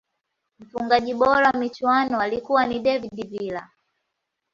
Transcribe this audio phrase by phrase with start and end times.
[0.59, 3.69] mfungaji bora wa michuano alikuwa ni david villa